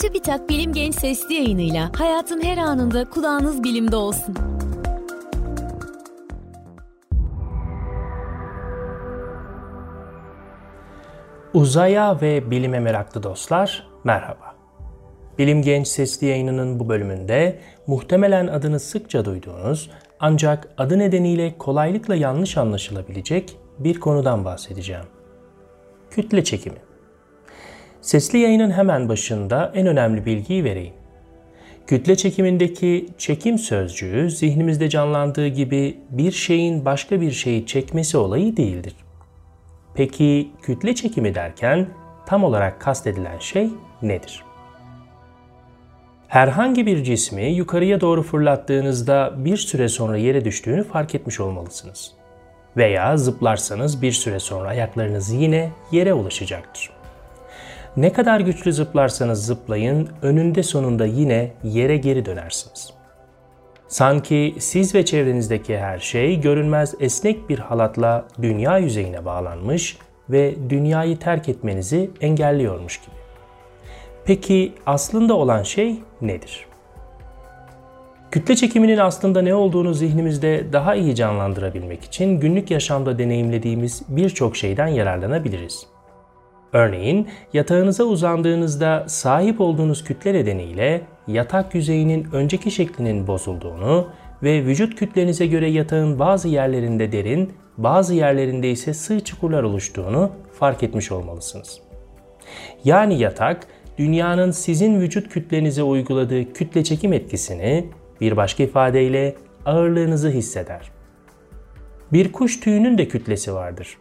[0.00, 4.34] TÜBİTAK Bilim Genç Sesli yayınıyla hayatın her anında kulağınız bilimde olsun.
[11.54, 14.54] Uzaya ve bilime meraklı dostlar, merhaba.
[15.38, 19.90] Bilim Genç Sesli yayınının bu bölümünde muhtemelen adını sıkça duyduğunuz
[20.20, 25.06] ancak adı nedeniyle kolaylıkla yanlış anlaşılabilecek bir konudan bahsedeceğim.
[26.10, 26.78] Kütle çekimi.
[28.06, 30.92] Sesli yayının hemen başında en önemli bilgiyi vereyim.
[31.86, 38.96] Kütle çekimindeki çekim sözcüğü zihnimizde canlandığı gibi bir şeyin başka bir şeyi çekmesi olayı değildir.
[39.94, 41.86] Peki kütle çekimi derken
[42.26, 43.68] tam olarak kastedilen şey
[44.02, 44.44] nedir?
[46.28, 52.12] Herhangi bir cismi yukarıya doğru fırlattığınızda bir süre sonra yere düştüğünü fark etmiş olmalısınız.
[52.76, 56.95] Veya zıplarsanız bir süre sonra ayaklarınız yine yere ulaşacaktır.
[57.96, 62.90] Ne kadar güçlü zıplarsanız zıplayın, önünde sonunda yine yere geri dönersiniz.
[63.88, 69.98] Sanki siz ve çevrenizdeki her şey görünmez esnek bir halatla dünya yüzeyine bağlanmış
[70.30, 73.16] ve dünyayı terk etmenizi engelliyormuş gibi.
[74.24, 76.66] Peki aslında olan şey nedir?
[78.30, 84.88] Kütle çekiminin aslında ne olduğunu zihnimizde daha iyi canlandırabilmek için günlük yaşamda deneyimlediğimiz birçok şeyden
[84.88, 85.95] yararlanabiliriz.
[86.76, 94.08] Örneğin yatağınıza uzandığınızda sahip olduğunuz kütle nedeniyle yatak yüzeyinin önceki şeklinin bozulduğunu
[94.42, 100.82] ve vücut kütlenize göre yatağın bazı yerlerinde derin, bazı yerlerinde ise sığ çukurlar oluştuğunu fark
[100.82, 101.80] etmiş olmalısınız.
[102.84, 103.66] Yani yatak
[103.98, 107.86] dünyanın sizin vücut kütlenize uyguladığı kütle çekim etkisini
[108.20, 109.34] bir başka ifadeyle
[109.66, 110.90] ağırlığınızı hisseder.
[112.12, 113.96] Bir kuş tüyünün de kütlesi vardır.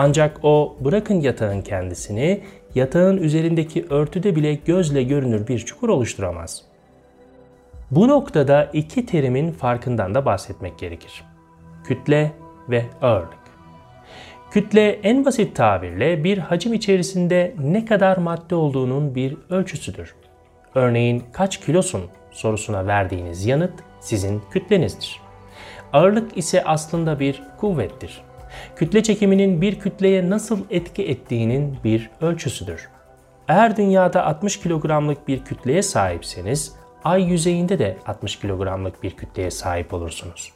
[0.00, 2.40] Ancak o bırakın yatağın kendisini,
[2.74, 6.62] yatağın üzerindeki örtüde bile gözle görünür bir çukur oluşturamaz.
[7.90, 11.24] Bu noktada iki terimin farkından da bahsetmek gerekir.
[11.84, 12.32] Kütle
[12.68, 13.38] ve ağırlık.
[14.50, 20.14] Kütle en basit tabirle bir hacim içerisinde ne kadar madde olduğunun bir ölçüsüdür.
[20.74, 25.20] Örneğin kaç kilosun sorusuna verdiğiniz yanıt sizin kütlenizdir.
[25.92, 28.27] Ağırlık ise aslında bir kuvvettir.
[28.76, 32.88] Kütle çekiminin bir kütleye nasıl etki ettiğinin bir ölçüsüdür.
[33.48, 36.72] Eğer dünyada 60 kilogramlık bir kütleye sahipseniz,
[37.04, 40.52] ay yüzeyinde de 60 kilogramlık bir kütleye sahip olursunuz.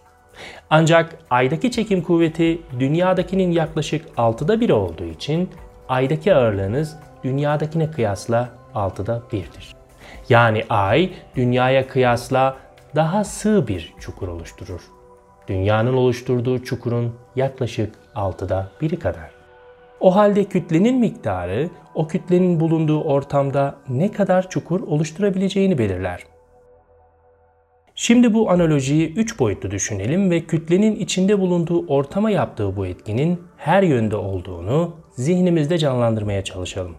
[0.71, 5.51] Ancak aydaki çekim kuvveti dünyadakinin yaklaşık 6'da 1 olduğu için
[5.89, 9.75] aydaki ağırlığınız dünyadakine kıyasla 6'da 1'dir.
[10.29, 12.57] Yani ay dünyaya kıyasla
[12.95, 14.81] daha sığ bir çukur oluşturur.
[15.49, 19.31] Dünyanın oluşturduğu çukurun yaklaşık 6'da 1'i kadar.
[20.01, 26.25] O halde kütlenin miktarı o kütlenin bulunduğu ortamda ne kadar çukur oluşturabileceğini belirler.
[27.95, 33.83] Şimdi bu analojiyi 3 boyutlu düşünelim ve kütlenin içinde bulunduğu ortama yaptığı bu etkinin her
[33.83, 36.97] yönde olduğunu zihnimizde canlandırmaya çalışalım.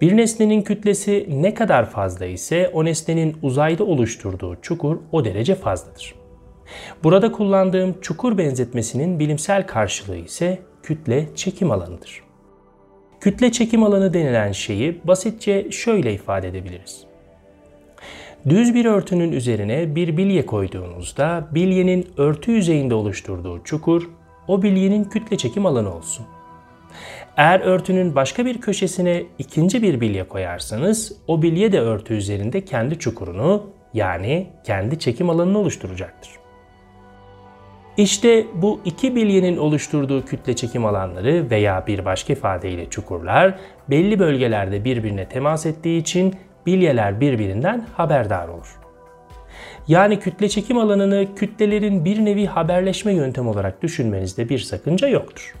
[0.00, 6.21] Bir nesnenin kütlesi ne kadar fazla ise o nesnenin uzayda oluşturduğu çukur o derece fazladır.
[7.04, 12.22] Burada kullandığım çukur benzetmesinin bilimsel karşılığı ise kütle çekim alanıdır.
[13.20, 17.04] Kütle çekim alanı denilen şeyi basitçe şöyle ifade edebiliriz.
[18.48, 24.10] Düz bir örtünün üzerine bir bilye koyduğunuzda bilyenin örtü yüzeyinde oluşturduğu çukur
[24.48, 26.26] o bilyenin kütle çekim alanı olsun.
[27.36, 32.98] Eğer örtünün başka bir köşesine ikinci bir bilye koyarsanız o bilye de örtü üzerinde kendi
[32.98, 36.41] çukurunu yani kendi çekim alanını oluşturacaktır.
[37.96, 43.54] İşte bu iki bilyenin oluşturduğu kütle çekim alanları veya bir başka ifadeyle çukurlar
[43.90, 46.34] belli bölgelerde birbirine temas ettiği için
[46.66, 48.78] bilyeler birbirinden haberdar olur.
[49.88, 55.54] Yani kütle çekim alanını kütlelerin bir nevi haberleşme yöntemi olarak düşünmenizde bir sakınca yoktur.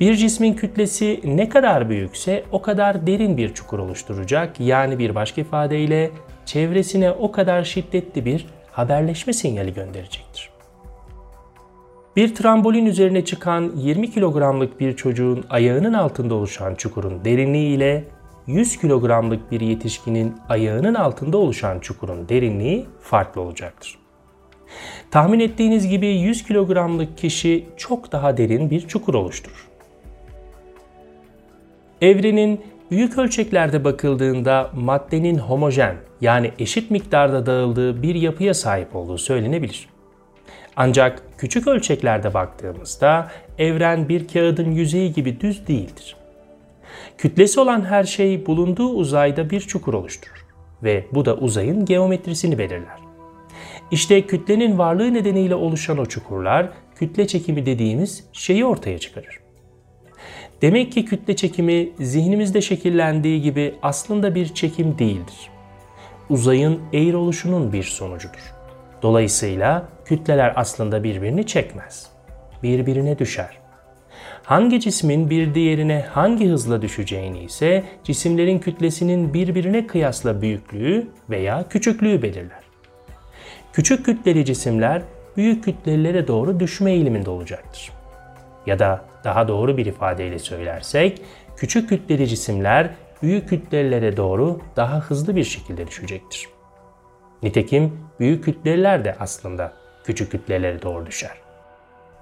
[0.00, 4.60] Bir cismin kütlesi ne kadar büyükse o kadar derin bir çukur oluşturacak.
[4.60, 6.10] Yani bir başka ifadeyle
[6.46, 10.57] çevresine o kadar şiddetli bir haberleşme sinyali gönderecektir.
[12.18, 18.04] Bir trambolin üzerine çıkan 20 kilogramlık bir çocuğun ayağının altında oluşan çukurun derinliği ile
[18.46, 23.98] 100 kilogramlık bir yetişkinin ayağının altında oluşan çukurun derinliği farklı olacaktır.
[25.10, 29.68] Tahmin ettiğiniz gibi 100 kilogramlık kişi çok daha derin bir çukur oluşturur.
[32.00, 32.60] Evrenin
[32.90, 39.88] büyük ölçeklerde bakıldığında maddenin homojen yani eşit miktarda dağıldığı bir yapıya sahip olduğu söylenebilir.
[40.76, 46.16] Ancak küçük ölçeklerde baktığımızda evren bir kağıdın yüzeyi gibi düz değildir.
[47.18, 50.46] Kütlesi olan her şey bulunduğu uzayda bir çukur oluşturur
[50.82, 52.98] ve bu da uzayın geometrisini belirler.
[53.90, 59.40] İşte kütlenin varlığı nedeniyle oluşan o çukurlar kütle çekimi dediğimiz şeyi ortaya çıkarır.
[60.62, 65.50] Demek ki kütle çekimi zihnimizde şekillendiği gibi aslında bir çekim değildir.
[66.30, 68.57] Uzayın eğri oluşunun bir sonucudur.
[69.02, 72.10] Dolayısıyla kütleler aslında birbirini çekmez.
[72.62, 73.58] Birbirine düşer.
[74.42, 82.22] Hangi cismin bir diğerine hangi hızla düşeceğini ise cisimlerin kütlesinin birbirine kıyasla büyüklüğü veya küçüklüğü
[82.22, 82.60] belirler.
[83.72, 85.02] Küçük kütleli cisimler
[85.36, 87.92] büyük kütlelere doğru düşme eğiliminde olacaktır.
[88.66, 91.22] Ya da daha doğru bir ifadeyle söylersek,
[91.56, 92.90] küçük kütleli cisimler
[93.22, 96.57] büyük kütlelere doğru daha hızlı bir şekilde düşecektir.
[97.42, 99.72] Nitekim büyük kütleler de aslında
[100.04, 101.32] küçük kütlelere doğru düşer.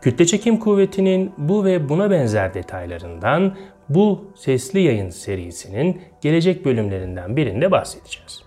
[0.01, 3.57] Kütle çekim kuvvetinin bu ve buna benzer detaylarından
[3.89, 8.43] bu sesli yayın serisinin gelecek bölümlerinden birinde bahsedeceğiz.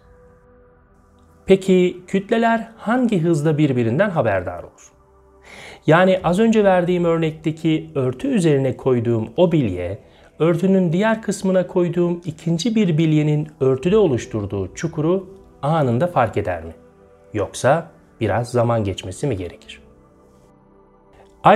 [1.45, 4.92] Peki kütleler hangi hızda birbirinden haberdar olur?
[5.88, 10.00] Yani az önce verdiğim örnekteki örtü üzerine koyduğum o bilye,
[10.39, 16.74] örtünün diğer kısmına koyduğum ikinci bir bilyenin örtüde oluşturduğu çukuru anında fark eder mi?
[17.34, 17.88] Yoksa
[18.22, 19.82] biraz zaman geçmesi mi gerekir?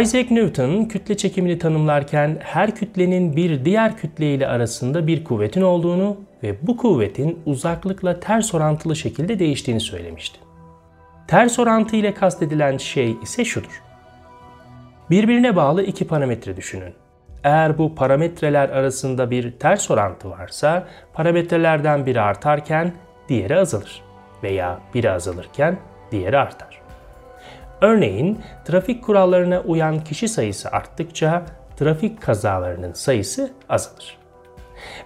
[0.02, 6.18] Isaac Newton kütle çekimini tanımlarken her kütlenin bir diğer kütle ile arasında bir kuvvetin olduğunu
[6.44, 10.40] ve bu kuvvetin uzaklıkla ters orantılı şekilde değiştiğini söylemişti.
[11.28, 13.82] Ters orantı ile kastedilen şey ise şudur.
[15.10, 16.94] Birbirine bağlı iki parametre düşünün.
[17.44, 22.94] Eğer bu parametreler arasında bir ters orantı varsa parametrelerden biri artarken
[23.34, 24.02] diğeri azalır
[24.44, 25.78] veya biri azalırken
[26.12, 26.82] diğeri artar.
[27.82, 31.46] Örneğin trafik kurallarına uyan kişi sayısı arttıkça
[31.80, 34.18] trafik kazalarının sayısı azalır.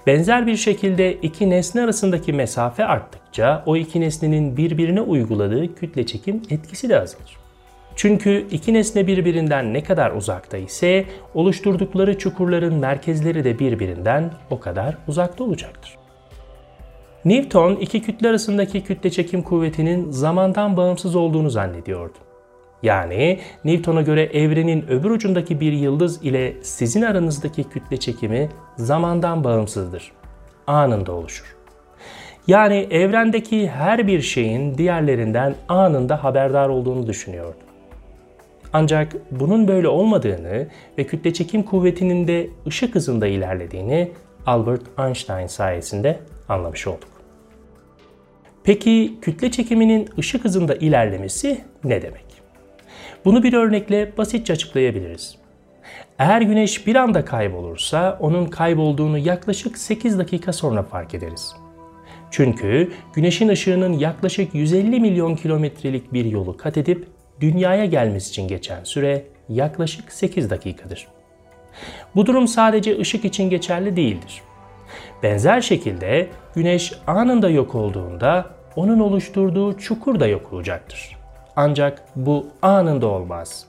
[0.07, 6.41] Benzer bir şekilde iki nesne arasındaki mesafe arttıkça o iki nesnenin birbirine uyguladığı kütle çekim
[6.50, 7.38] etkisi de azalır.
[7.95, 14.97] Çünkü iki nesne birbirinden ne kadar uzakta ise oluşturdukları çukurların merkezleri de birbirinden o kadar
[15.07, 16.06] uzakta olacaktır.
[17.25, 22.18] Newton iki kütle arasındaki kütle çekim kuvvetinin zamandan bağımsız olduğunu zannediyordu.
[22.84, 30.12] Yani Newton'a göre evrenin öbür ucundaki bir yıldız ile sizin aranızdaki kütle çekimi zamandan bağımsızdır.
[30.68, 31.56] Anında oluşur.
[32.48, 37.58] Yani evrendeki her bir şeyin diğerlerinden anında haberdar olduğunu düşünüyordu.
[38.74, 40.68] Ancak bunun böyle olmadığını
[40.98, 44.12] ve kütle çekim kuvvetinin de ışık hızında ilerlediğini
[44.46, 47.10] Albert Einstein sayesinde anlamış olduk.
[48.64, 52.26] Peki kütle çekiminin ışık hızında ilerlemesi ne demek?
[53.26, 55.38] Bunu bir örnekle basitçe açıklayabiliriz.
[56.20, 61.56] Eğer güneş bir anda kaybolursa onun kaybolduğunu yaklaşık 8 dakika sonra fark ederiz.
[62.32, 67.08] Çünkü güneşin ışığının yaklaşık 150 milyon kilometrelik bir yolu kat edip
[67.42, 71.08] dünyaya gelmesi için geçen süre yaklaşık 8 dakikadır.
[72.16, 74.42] Bu durum sadece ışık için geçerli değildir.
[75.24, 78.45] Benzer şekilde güneş anında yok olduğunda
[78.75, 81.18] onun oluşturduğu çukur da yok olacaktır.
[81.56, 83.66] Ancak bu anında olmaz.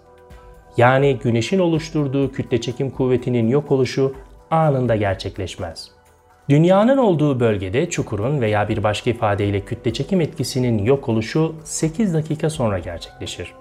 [0.76, 4.15] Yani güneşin oluşturduğu kütle çekim kuvvetinin yok oluşu
[4.50, 5.91] anında gerçekleşmez.
[6.49, 12.51] Dünyanın olduğu bölgede çukurun veya bir başka ifadeyle kütle çekim etkisinin yok oluşu 8 dakika
[12.51, 13.55] sonra gerçekleşir.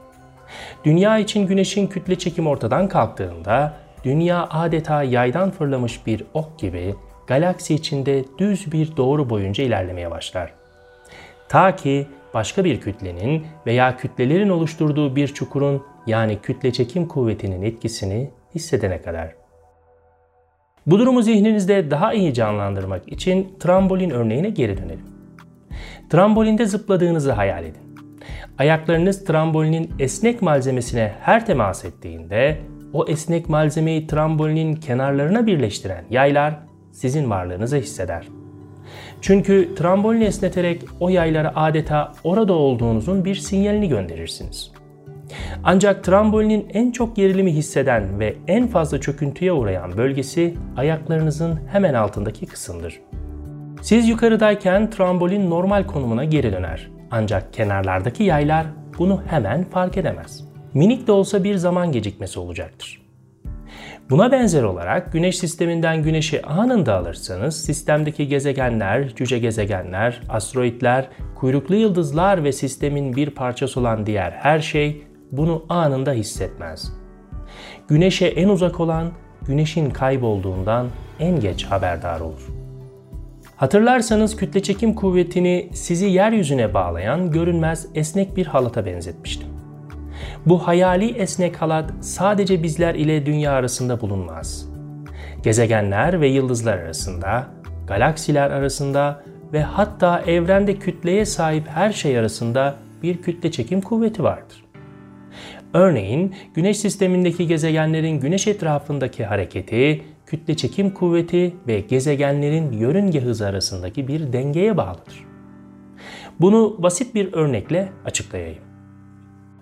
[0.85, 3.73] Dünya için güneşin kütle çekim ortadan kalktığında
[4.03, 6.95] dünya adeta yaydan fırlamış bir ok gibi
[7.27, 10.53] galaksi içinde düz bir doğru boyunca ilerlemeye başlar.
[11.49, 18.29] Ta ki başka bir kütlenin veya kütlelerin oluşturduğu bir çukurun yani kütle çekim kuvvetinin etkisini
[18.55, 19.35] hissedene kadar.
[20.85, 25.05] Bu durumu zihninizde daha iyi canlandırmak için trambolin örneğine geri dönelim.
[26.09, 27.97] Trambolinde zıpladığınızı hayal edin.
[28.57, 32.57] Ayaklarınız trambolinin esnek malzemesine her temas ettiğinde
[32.93, 36.66] o esnek malzemeyi trambolinin kenarlarına birleştiren yaylar
[36.97, 38.27] sizin varlığınızı hisseder.
[39.21, 44.71] Çünkü trambolini esneterek o yaylara adeta orada olduğunuzun bir sinyalini gönderirsiniz.
[45.63, 52.45] Ancak trambolinin en çok gerilimi hisseden ve en fazla çöküntüye uğrayan bölgesi ayaklarınızın hemen altındaki
[52.45, 52.99] kısımdır.
[53.81, 56.91] Siz yukarıdayken trambolin normal konumuna geri döner.
[57.11, 58.65] Ancak kenarlardaki yaylar
[58.99, 60.47] bunu hemen fark edemez.
[60.73, 63.06] Minik de olsa bir zaman gecikmesi olacaktır.
[64.09, 72.43] Buna benzer olarak Güneş sisteminden Güneş'i anında alırsanız sistemdeki gezegenler, cüce gezegenler, asteroitler, kuyruklu yıldızlar
[72.43, 76.93] ve sistemin bir parçası olan diğer her şey bunu anında hissetmez.
[77.87, 79.11] Güneş'e en uzak olan
[79.47, 80.87] Güneş'in kaybolduğundan
[81.19, 82.47] en geç haberdar olur.
[83.55, 89.46] Hatırlarsanız kütle çekim kuvvetini sizi yeryüzüne bağlayan görünmez esnek bir halata benzetmiştim.
[90.47, 94.69] Bu hayali esnek halat sadece bizler ile dünya arasında bulunmaz.
[95.43, 97.47] Gezegenler ve yıldızlar arasında,
[97.87, 99.23] galaksiler arasında
[99.53, 104.65] ve hatta evrende kütleye sahip her şey arasında bir kütle çekim kuvveti vardır.
[105.73, 114.07] Örneğin Güneş sistemindeki gezegenlerin Güneş etrafındaki hareketi, kütle çekim kuvveti ve gezegenlerin yörünge hızı arasındaki
[114.07, 115.25] bir dengeye bağlıdır.
[116.39, 118.66] Bunu basit bir örnekle açıklayayım.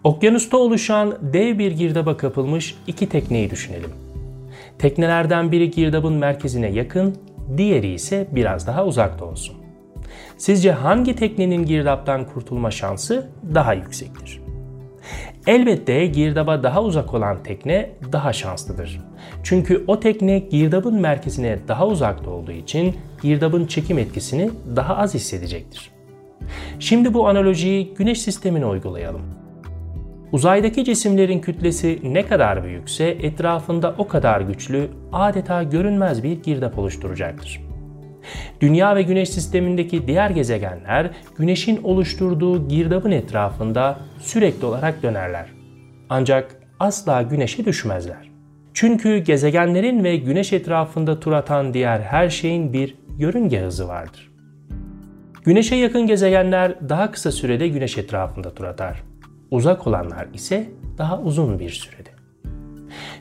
[0.06, 3.90] Okyanusta oluşan dev bir girdaba kapılmış iki tekneyi düşünelim.
[4.80, 7.16] Teknelerden biri girdabın merkezine yakın,
[7.58, 9.56] diğeri ise biraz daha uzakta olsun.
[10.38, 14.42] Sizce hangi teknenin girdaptan kurtulma şansı daha yüksektir?
[15.48, 19.02] Elbette girdaba daha uzak olan tekne daha şanslıdır.
[19.44, 25.92] Çünkü o tekne girdabın merkezine daha uzakta olduğu için girdabın çekim etkisini daha az hissedecektir.
[26.80, 29.45] Şimdi bu analojiyi Güneş sistemine uygulayalım.
[30.36, 37.62] Uzaydaki cisimlerin kütlesi ne kadar büyükse etrafında o kadar güçlü, adeta görünmez bir girdap oluşturacaktır.
[38.62, 45.46] Dünya ve Güneş sistemindeki diğer gezegenler Güneş'in oluşturduğu girdabın etrafında sürekli olarak dönerler.
[46.10, 48.30] Ancak asla Güneş'e düşmezler.
[48.74, 54.32] Çünkü gezegenlerin ve Güneş etrafında tur atan diğer her şeyin bir yörünge hızı vardır.
[55.44, 59.15] Güneş'e yakın gezegenler daha kısa sürede Güneş etrafında tur atar.
[59.52, 62.10] Uzak olanlar ise daha uzun bir sürede.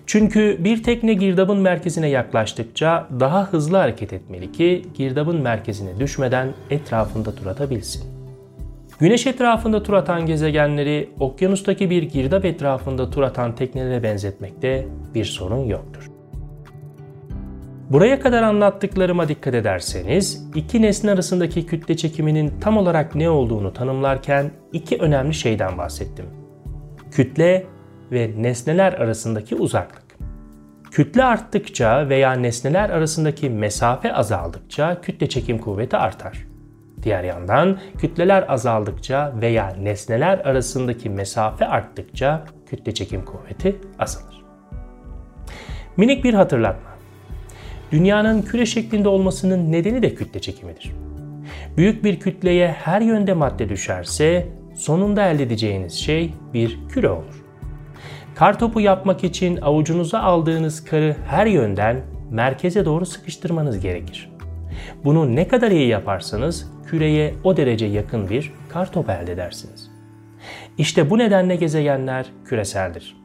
[0.07, 7.35] Çünkü bir tekne girdabın merkezine yaklaştıkça daha hızlı hareket etmeli ki girdabın merkezine düşmeden etrafında
[7.35, 8.04] tur atabilsin.
[8.99, 15.64] Güneş etrafında tur atan gezegenleri okyanustaki bir girdap etrafında tur atan teknelere benzetmekte bir sorun
[15.64, 16.13] yoktur.
[17.91, 24.50] Buraya kadar anlattıklarıma dikkat ederseniz iki nesne arasındaki kütle çekiminin tam olarak ne olduğunu tanımlarken
[24.73, 26.26] iki önemli şeyden bahsettim.
[27.11, 27.67] Kütle
[28.12, 30.05] ve nesneler arasındaki uzaklık.
[30.91, 36.47] Kütle arttıkça veya nesneler arasındaki mesafe azaldıkça kütle çekim kuvveti artar.
[37.03, 44.45] Diğer yandan kütleler azaldıkça veya nesneler arasındaki mesafe arttıkça kütle çekim kuvveti azalır.
[45.97, 46.94] Minik bir hatırlatma.
[47.95, 50.93] Dünyanın küre şeklinde olmasının nedeni de kütle çekimidir.
[51.77, 57.45] Büyük bir kütleye her yönde madde düşerse sonunda elde edeceğiniz şey bir küre olur.
[58.35, 64.31] Kar topu yapmak için avucunuza aldığınız karı her yönden merkeze doğru sıkıştırmanız gerekir.
[65.05, 69.91] Bunu ne kadar iyi yaparsanız küreye o derece yakın bir kar topu elde edersiniz.
[70.79, 73.24] İşte bu nedenle gezegenler küreseldir.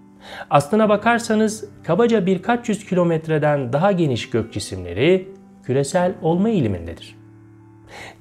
[0.50, 5.28] Aslına bakarsanız kabaca birkaç yüz kilometreden daha geniş gök cisimleri
[5.64, 7.16] küresel olma eğilimindedir.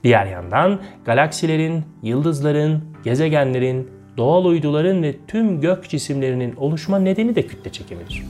[0.05, 7.73] Diğer yandan galaksilerin, yıldızların, gezegenlerin, doğal uyduların ve tüm gök cisimlerinin oluşma nedeni de kütle
[7.73, 8.25] çekimidir.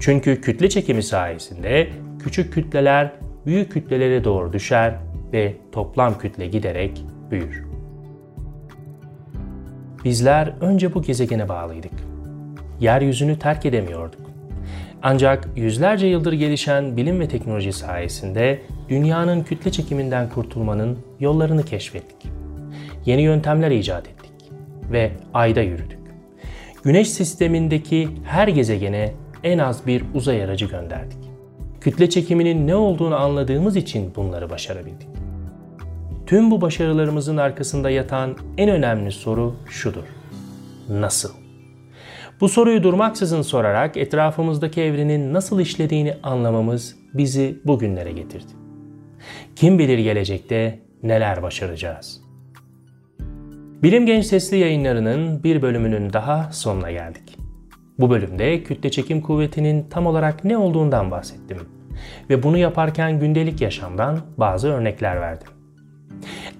[0.00, 1.88] Çünkü kütle çekimi sayesinde
[2.22, 3.12] küçük kütleler
[3.46, 4.94] büyük kütlelere doğru düşer
[5.32, 7.64] ve toplam kütle giderek büyür.
[10.04, 12.09] Bizler önce bu gezegene bağlıydık.
[12.80, 14.20] Yeryüzünü terk edemiyorduk.
[15.02, 22.32] Ancak yüzlerce yıldır gelişen bilim ve teknoloji sayesinde dünyanın kütle çekiminden kurtulmanın yollarını keşfettik.
[23.06, 24.32] Yeni yöntemler icat ettik
[24.92, 25.98] ve ayda yürüdük.
[26.84, 29.12] Güneş sistemindeki her gezegene
[29.44, 31.18] en az bir uzay aracı gönderdik.
[31.80, 35.08] Kütle çekiminin ne olduğunu anladığımız için bunları başarabildik.
[36.26, 40.04] Tüm bu başarılarımızın arkasında yatan en önemli soru şudur.
[40.88, 41.30] Nasıl?
[42.40, 48.52] Bu soruyu durmaksızın sorarak etrafımızdaki evrenin nasıl işlediğini anlamamız bizi bugünlere getirdi.
[49.56, 52.20] Kim bilir gelecekte neler başaracağız?
[53.82, 57.36] Bilim Genç Sesli yayınlarının bir bölümünün daha sonuna geldik.
[57.98, 61.58] Bu bölümde kütle çekim kuvvetinin tam olarak ne olduğundan bahsettim
[62.30, 65.48] ve bunu yaparken gündelik yaşamdan bazı örnekler verdim.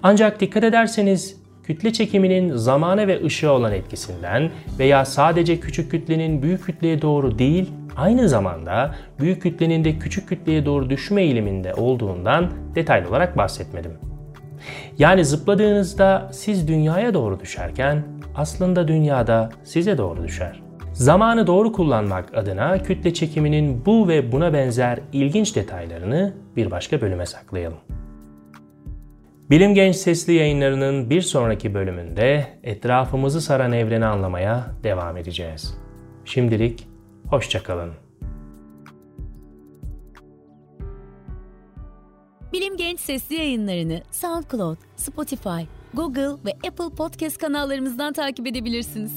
[0.03, 4.49] Ancak dikkat ederseniz kütle çekiminin zamana ve ışığa olan etkisinden
[4.79, 10.65] veya sadece küçük kütlenin büyük kütleye doğru değil, aynı zamanda büyük kütlenin de küçük kütleye
[10.65, 13.91] doğru düşme eğiliminde olduğundan detaylı olarak bahsetmedim.
[14.97, 18.03] Yani zıpladığınızda siz dünyaya doğru düşerken
[18.35, 20.61] aslında dünyada size doğru düşer.
[20.93, 27.25] Zamanı doğru kullanmak adına kütle çekiminin bu ve buna benzer ilginç detaylarını bir başka bölüme
[27.25, 28.00] saklayalım.
[29.51, 35.77] Bilim Genç Sesli yayınlarının bir sonraki bölümünde etrafımızı saran evreni anlamaya devam edeceğiz.
[36.25, 36.87] Şimdilik
[37.29, 37.93] hoşçakalın.
[42.53, 45.61] Bilim Genç sesli yayınlarını SoundCloud, Spotify,
[45.93, 49.11] Google ve Apple Podcast kanallarımızdan takip edebilirsiniz.